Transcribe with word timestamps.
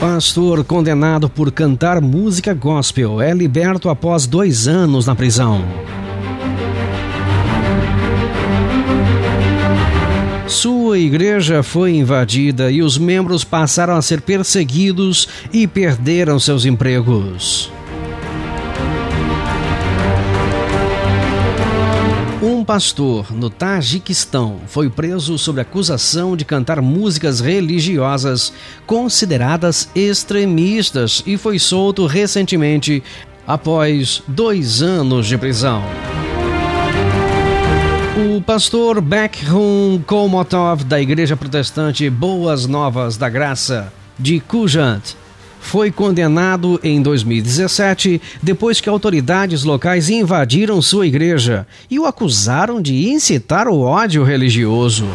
pastor 0.00 0.64
condenado 0.64 1.28
por 1.28 1.52
cantar 1.52 2.00
música 2.00 2.54
gospel 2.54 3.20
é 3.20 3.34
liberto 3.34 3.90
após 3.90 4.26
dois 4.26 4.66
anos 4.66 5.06
na 5.06 5.14
prisão. 5.14 5.62
Sua 10.46 10.98
igreja 10.98 11.62
foi 11.62 11.96
invadida 11.96 12.70
e 12.70 12.82
os 12.82 12.96
membros 12.96 13.44
passaram 13.44 13.94
a 13.94 14.00
ser 14.00 14.22
perseguidos 14.22 15.28
e 15.52 15.66
perderam 15.66 16.40
seus 16.40 16.64
empregos. 16.64 17.70
Um 22.42 22.64
pastor 22.64 23.30
no 23.36 23.50
Tajiquistão 23.50 24.60
foi 24.66 24.88
preso 24.88 25.36
sob 25.36 25.60
acusação 25.60 26.34
de 26.34 26.42
cantar 26.42 26.80
músicas 26.80 27.38
religiosas 27.38 28.50
consideradas 28.86 29.90
extremistas 29.94 31.22
e 31.26 31.36
foi 31.36 31.58
solto 31.58 32.06
recentemente 32.06 33.02
após 33.46 34.22
dois 34.26 34.80
anos 34.80 35.26
de 35.26 35.36
prisão. 35.36 35.82
O 38.16 38.40
pastor 38.40 39.02
Bekhun 39.02 40.02
Kolmotov 40.06 40.84
da 40.84 40.98
Igreja 40.98 41.36
Protestante 41.36 42.08
Boas 42.08 42.64
Novas 42.64 43.18
da 43.18 43.28
Graça 43.28 43.92
de 44.18 44.40
Kujant 44.40 45.14
foi 45.60 45.90
condenado 45.92 46.80
em 46.82 47.00
2017 47.00 48.20
depois 48.42 48.80
que 48.80 48.88
autoridades 48.88 49.62
locais 49.62 50.08
invadiram 50.08 50.82
sua 50.82 51.06
igreja 51.06 51.66
e 51.90 51.98
o 51.98 52.06
acusaram 52.06 52.80
de 52.80 53.08
incitar 53.08 53.68
o 53.68 53.80
ódio 53.80 54.24
religioso. 54.24 55.06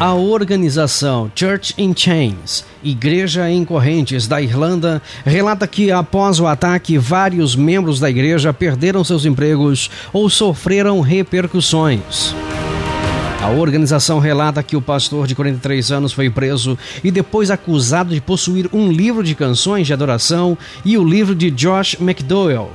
A 0.00 0.14
organização 0.14 1.30
Church 1.36 1.74
in 1.76 1.92
Chains, 1.94 2.64
Igreja 2.82 3.50
em 3.50 3.66
Correntes 3.66 4.26
da 4.26 4.40
Irlanda, 4.40 5.02
relata 5.26 5.66
que 5.66 5.92
após 5.92 6.40
o 6.40 6.46
ataque, 6.46 6.96
vários 6.96 7.54
membros 7.54 8.00
da 8.00 8.08
igreja 8.08 8.50
perderam 8.50 9.04
seus 9.04 9.26
empregos 9.26 9.90
ou 10.10 10.30
sofreram 10.30 11.02
repercussões. 11.02 12.34
A 13.42 13.48
organização 13.48 14.18
relata 14.18 14.62
que 14.62 14.76
o 14.76 14.82
pastor 14.82 15.26
de 15.26 15.34
43 15.34 15.90
anos 15.90 16.12
foi 16.12 16.28
preso 16.28 16.78
e 17.02 17.10
depois 17.10 17.50
acusado 17.50 18.12
de 18.12 18.20
possuir 18.20 18.68
um 18.70 18.92
livro 18.92 19.24
de 19.24 19.34
canções 19.34 19.86
de 19.86 19.94
adoração 19.94 20.58
e 20.84 20.98
o 20.98 21.04
livro 21.04 21.34
de 21.34 21.50
Josh 21.50 21.96
McDowell, 21.98 22.70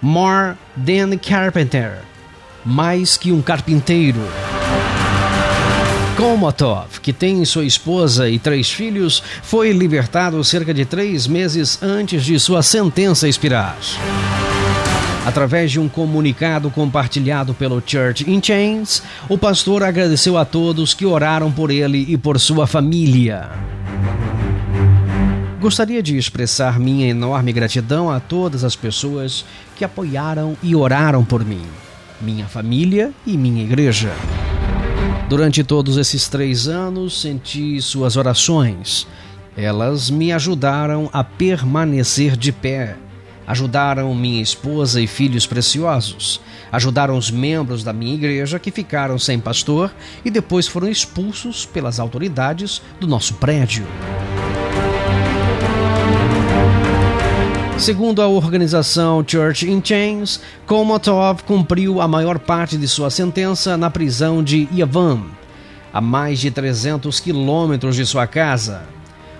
More 0.00 0.54
Than 0.74 1.18
Carpenter, 1.18 1.98
mais 2.64 3.18
que 3.18 3.30
um 3.30 3.42
carpinteiro. 3.42 4.22
Komotov, 6.16 6.98
que 7.02 7.12
tem 7.12 7.44
sua 7.44 7.66
esposa 7.66 8.26
e 8.26 8.38
três 8.38 8.70
filhos, 8.70 9.22
foi 9.42 9.70
libertado 9.70 10.42
cerca 10.42 10.72
de 10.72 10.86
três 10.86 11.26
meses 11.26 11.78
antes 11.82 12.24
de 12.24 12.40
sua 12.40 12.62
sentença 12.62 13.28
expirar. 13.28 13.76
Através 15.26 15.72
de 15.72 15.80
um 15.80 15.88
comunicado 15.88 16.70
compartilhado 16.70 17.52
pelo 17.52 17.82
Church 17.84 18.30
in 18.30 18.40
Chains, 18.40 19.02
o 19.28 19.36
pastor 19.36 19.82
agradeceu 19.82 20.38
a 20.38 20.44
todos 20.44 20.94
que 20.94 21.04
oraram 21.04 21.50
por 21.50 21.72
ele 21.72 22.06
e 22.08 22.16
por 22.16 22.38
sua 22.38 22.64
família. 22.64 23.50
Gostaria 25.60 26.00
de 26.00 26.16
expressar 26.16 26.78
minha 26.78 27.08
enorme 27.08 27.52
gratidão 27.52 28.08
a 28.08 28.20
todas 28.20 28.62
as 28.62 28.76
pessoas 28.76 29.44
que 29.74 29.84
apoiaram 29.84 30.56
e 30.62 30.76
oraram 30.76 31.24
por 31.24 31.44
mim, 31.44 31.64
minha 32.20 32.46
família 32.46 33.10
e 33.26 33.36
minha 33.36 33.64
igreja. 33.64 34.12
Durante 35.28 35.64
todos 35.64 35.96
esses 35.96 36.28
três 36.28 36.68
anos, 36.68 37.20
senti 37.20 37.82
suas 37.82 38.16
orações. 38.16 39.08
Elas 39.56 40.08
me 40.08 40.30
ajudaram 40.30 41.10
a 41.12 41.24
permanecer 41.24 42.36
de 42.36 42.52
pé 42.52 42.96
Ajudaram 43.46 44.14
minha 44.14 44.42
esposa 44.42 45.00
e 45.00 45.06
filhos 45.06 45.46
preciosos. 45.46 46.40
Ajudaram 46.72 47.16
os 47.16 47.30
membros 47.30 47.84
da 47.84 47.92
minha 47.92 48.14
igreja 48.14 48.58
que 48.58 48.70
ficaram 48.70 49.18
sem 49.18 49.38
pastor 49.38 49.94
e 50.24 50.30
depois 50.30 50.66
foram 50.66 50.88
expulsos 50.88 51.64
pelas 51.64 52.00
autoridades 52.00 52.82
do 52.98 53.06
nosso 53.06 53.34
prédio. 53.34 53.86
Segundo 57.78 58.22
a 58.22 58.26
organização 58.26 59.22
Church 59.24 59.70
in 59.70 59.82
Chains, 59.84 60.40
Komotov 60.66 61.42
cumpriu 61.44 62.00
a 62.00 62.08
maior 62.08 62.38
parte 62.38 62.76
de 62.76 62.88
sua 62.88 63.10
sentença 63.10 63.76
na 63.76 63.90
prisão 63.90 64.42
de 64.42 64.66
Yavan, 64.74 65.22
a 65.92 66.00
mais 66.00 66.40
de 66.40 66.50
300 66.50 67.20
quilômetros 67.20 67.94
de 67.94 68.06
sua 68.06 68.26
casa. 68.26 68.95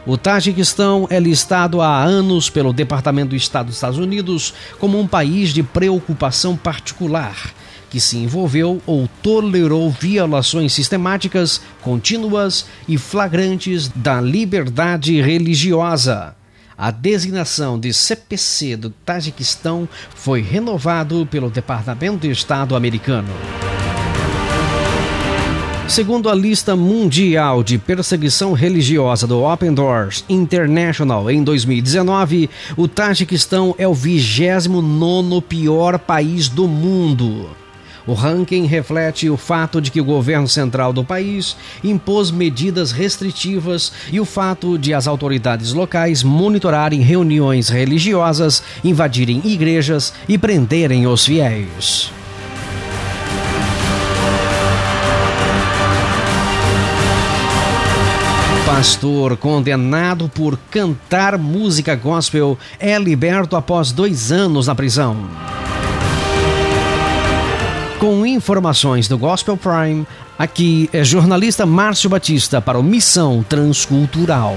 O 0.06 0.16
Tajiquistão 0.16 1.08
é 1.10 1.18
listado 1.18 1.82
há 1.82 2.00
anos 2.00 2.48
pelo 2.48 2.72
Departamento 2.72 3.30
do 3.30 3.36
Estado 3.36 3.66
dos 3.66 3.74
Estados 3.74 3.98
Unidos 3.98 4.54
como 4.78 5.00
um 5.00 5.06
país 5.06 5.48
de 5.48 5.64
preocupação 5.64 6.56
particular, 6.56 7.52
que 7.90 7.98
se 7.98 8.16
envolveu 8.16 8.80
ou 8.86 9.08
tolerou 9.20 9.90
violações 9.90 10.72
sistemáticas, 10.72 11.60
contínuas 11.82 12.66
e 12.86 12.96
flagrantes 12.96 13.88
da 13.88 14.20
liberdade 14.20 15.20
religiosa. 15.20 16.36
A 16.78 16.92
designação 16.92 17.76
de 17.76 17.92
CPC 17.92 18.76
do 18.76 18.90
Tajiquistão 18.90 19.88
foi 20.14 20.40
renovado 20.40 21.26
pelo 21.28 21.50
Departamento 21.50 22.18
de 22.18 22.30
Estado 22.30 22.76
americano. 22.76 23.32
Segundo 25.88 26.28
a 26.28 26.34
lista 26.34 26.74
mundial 26.74 27.62
de 27.62 27.78
perseguição 27.78 28.52
religiosa 28.52 29.24
do 29.24 29.44
Open 29.44 29.72
Doors 29.72 30.24
International 30.28 31.30
em 31.30 31.44
2019, 31.44 32.50
o 32.76 32.88
Tajiquistão 32.88 33.72
é 33.78 33.86
o 33.86 33.94
29 33.94 35.40
pior 35.42 35.96
país 35.96 36.48
do 36.48 36.66
mundo. 36.66 37.48
O 38.04 38.14
ranking 38.14 38.66
reflete 38.66 39.30
o 39.30 39.36
fato 39.36 39.80
de 39.80 39.92
que 39.92 40.00
o 40.00 40.04
governo 40.04 40.48
central 40.48 40.92
do 40.92 41.04
país 41.04 41.56
impôs 41.82 42.32
medidas 42.32 42.90
restritivas 42.90 43.92
e 44.10 44.18
o 44.18 44.24
fato 44.24 44.76
de 44.76 44.92
as 44.92 45.06
autoridades 45.06 45.72
locais 45.72 46.22
monitorarem 46.22 47.00
reuniões 47.00 47.68
religiosas, 47.68 48.60
invadirem 48.82 49.40
igrejas 49.44 50.12
e 50.28 50.36
prenderem 50.36 51.06
os 51.06 51.24
fiéis. 51.24 52.10
Pastor 58.76 59.38
condenado 59.38 60.28
por 60.28 60.58
cantar 60.70 61.38
música 61.38 61.96
gospel 61.96 62.58
é 62.78 62.98
liberto 62.98 63.56
após 63.56 63.90
dois 63.90 64.30
anos 64.30 64.66
na 64.66 64.74
prisão. 64.74 65.16
Com 67.98 68.26
informações 68.26 69.08
do 69.08 69.16
Gospel 69.16 69.56
Prime, 69.56 70.06
aqui 70.38 70.90
é 70.92 71.02
jornalista 71.02 71.64
Márcio 71.64 72.10
Batista 72.10 72.60
para 72.60 72.78
o 72.78 72.82
Missão 72.82 73.42
Transcultural. 73.48 74.54